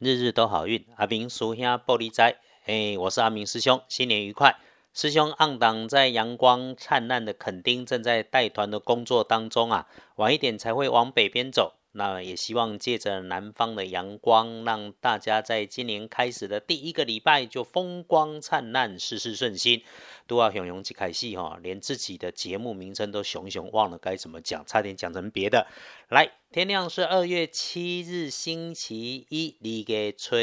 [0.00, 0.86] 日日都好运。
[0.94, 4.56] 阿明叔兄玻璃斋，哎，我是阿明师兄，新年愉快。
[4.94, 11.74] 师兄暗党在阳光灿烂的垦丁正在带团的工作当中啊，晚一点才会往北边走。
[11.98, 19.82] 那也希望借着南方的阳光，让大家在今年开始的第一个礼拜就风光灿烂，事事顺心。
[20.28, 25.66] 都要熊熊去开戏哈，连自己的节目名称都熊熊忘了该怎么讲，差点讲成别的。
[26.08, 30.36] 来，天亮是二月七日星期一，二月初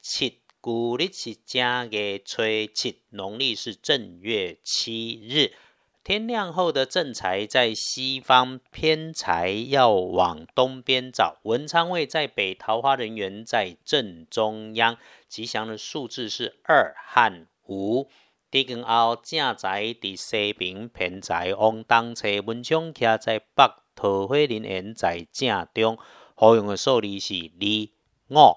[0.00, 2.42] 七，古历是正月初
[2.72, 5.52] 七，农历是正月七日。
[6.04, 11.36] 天亮后的正财在西方，偏财要往东边找。
[11.44, 14.98] 文昌位在北，桃花人缘在正中央。
[15.28, 18.08] 吉祥的数字是二和五。
[18.50, 22.26] 地根后正财伫西边，偏财往东侧。
[22.44, 25.96] 文昌徛在北，桃花人缘在正中。
[26.34, 28.56] 好用的数字是二五。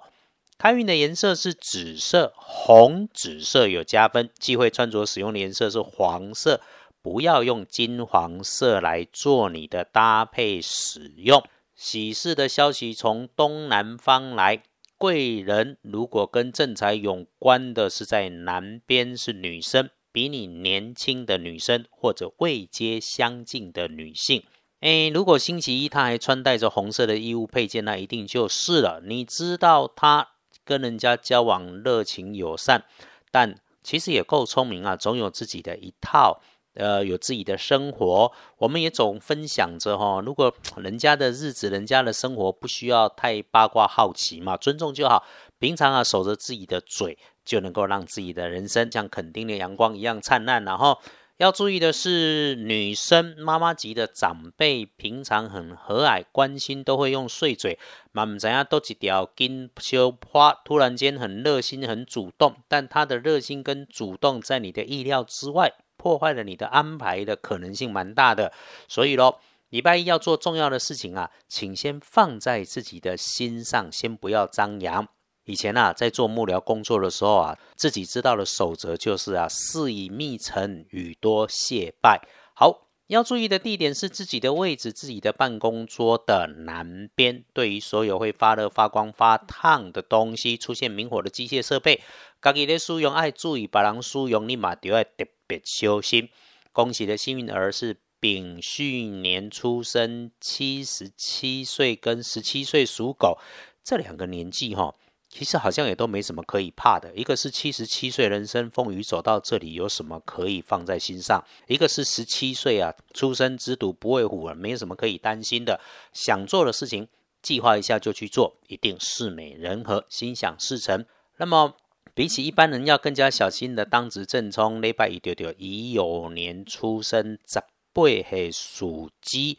[0.57, 4.31] 开运的颜色是紫色、红、紫色有加分。
[4.39, 6.59] 忌讳穿着使用的颜色是黄色。
[7.05, 11.43] 不要用金黄色来做你的搭配使用。
[11.75, 14.63] 喜事的消息从东南方来，
[14.97, 24.41] 贵人如果跟正财有关的是在南边，是女生，比你年轻的女生或者未接相近的女性。
[24.79, 28.99] 诶，如果星期一她还穿戴着红色的衣物配件，那一定就是了。
[29.05, 30.29] 你知道她
[30.63, 32.83] 跟人家交往热情友善，
[33.29, 36.41] 但其实也够聪明啊，总有自己的一套。
[36.75, 40.21] 呃，有自己的生活，我们也总分享着哈。
[40.25, 45.25] 如果人家的日子、人家的生活不需要太八卦好奇嘛，尊重就好。
[45.57, 50.65] 平常啊，守着自己的嘴，就能够让自己的人生像肯定的阳光一样灿烂。
[50.65, 50.99] 然后
[51.37, 57.79] 要注意的是，女生妈妈级的长辈，平常很和蔼关心，都会用碎嘴，
[58.11, 65.73] 嘛唔知啊都一条金秋花，突然间很热心、很主动，但她的热心跟主动在你的意料之外。
[66.05, 68.53] 破坏了你的安排的可能性蛮大的，
[68.87, 75.07] 所以咯，礼拜一要做重要的事情啊，请先放在自己的心上，先不要张扬。
[75.45, 82.21] 以前啊，在做幕僚工作的时候啊，自己知道的守则就是啊，事以密成，语多谢拜。
[82.53, 87.43] 好，要注意的地点是自己的位置，自己的办公桌的南边。
[87.51, 92.03] 对于所有会发热、发光、发烫的东西，出现明火的机械设备，
[92.39, 95.25] 家己的使用爱注意，别人使用你嘛就要特。
[95.47, 96.29] 别修心，
[96.71, 103.37] 恭喜的幸运儿是丙戌年出生，七十七岁跟十七岁属狗
[103.83, 104.95] 这两个年纪哈，
[105.29, 107.13] 其实好像也都没什么可以怕的。
[107.15, 111.43] 一个是七十七岁，人生风雨走到这里，有什么可以放在心上？
[111.67, 115.79] 一个是十七岁啊，出生之犊不畏虎啊，没有什么可以担心的。
[116.13, 117.07] 想做的事情，
[117.41, 121.05] 计划一下就去做，一定事美人和，心想事成。
[121.37, 121.75] 那么。
[122.13, 127.59] 比起一般人要更加小心的当值正冲，礼拜一丢丢乙酉年出生，十
[127.91, 129.57] 八岁属鸡，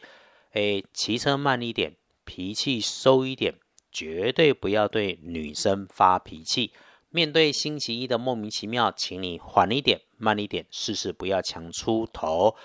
[0.53, 3.55] 诶，骑车慢一点，脾气收一点，
[3.91, 6.71] 绝对不要对女生发脾气。
[7.09, 12.55] 面对星期一的莫名其妙，请你缓一点，慢一点，事事不要强出头，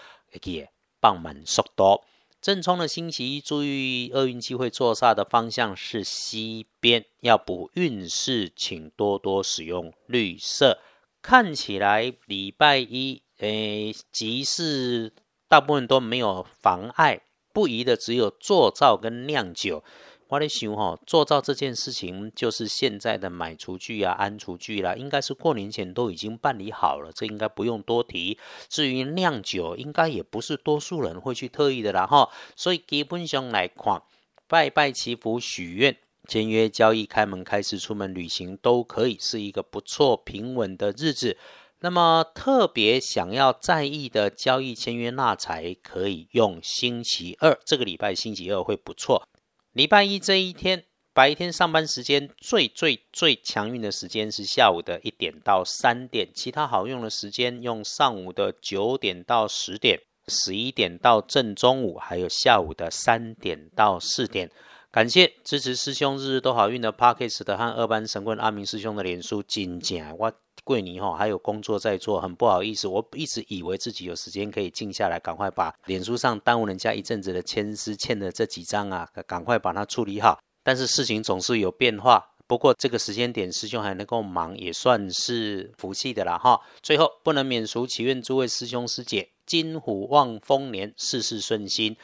[0.44, 0.70] 也
[1.00, 2.02] 放慢速度。
[2.42, 10.80] 正冲的星期一，注意厄运机会坐煞的方向是西边，要补运势，请多多使用绿色。
[11.22, 15.12] 看起来礼拜一，诶，吉事
[15.46, 17.20] 大部分都没有妨碍，
[17.52, 19.84] 不宜的只有做灶跟酿酒。
[20.32, 28.38] 我咧想吼，做造这件事情就是现在的买厨具啊、安厨具啦，应该是过年前都已经办理好了，这应该不用多提。
[28.66, 32.30] 至于酿酒，应该也不是多数人会去特意的啦哈。
[32.56, 34.02] 所以基本上来看，
[34.48, 41.36] 拜拜祈福、许愿、签约交易、开门开始、出门旅行，都可以是一个不错平稳的日子。
[41.80, 49.28] 那么特别想要在意的交易、签约纳财，可以用星期二，这个礼拜星期二会不错。
[49.72, 50.84] 礼拜一这一天，
[51.14, 59.98] 白天上班时间最最最强运的时间是下午的一点到三点，其他好用的时间用上午的九点到十点、
[60.28, 64.50] 十一点到正中午，还有下午的三点到四点。
[64.90, 70.30] 感谢支持师兄日日都好运的 Parkes 的和二班神棍阿明师兄的脸书金奖，我
[70.64, 80.38] 桂尼哈还有工作在做，很不好意思，我一直以为自己有时间可以静下来，赶快把脸书上耽误人家一阵子的签诗欠的这几张啊，赶快把它处理好。
[80.62, 86.60] 但是事情总是有变化，不过这个时间点师兄还能够忙，也算是福气的了哈。
[86.80, 91.96] 最后不能免俗，祈愿诸位师兄师姐金虎旺丰年，事事顺心。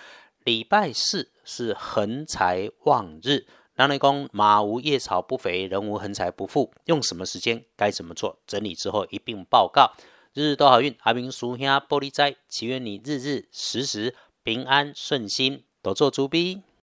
[0.44, 3.46] 礼拜四是横财旺日，
[3.78, 8.36] 让你讲马无夜草不肥，人无横财不富，用什么时间该怎么做？
[8.44, 9.92] 整理之后一并报告。
[10.34, 16.62] 日日都好运，阿明叔兄玻璃斋，祈愿你日日时时平安顺心，多做猪逼。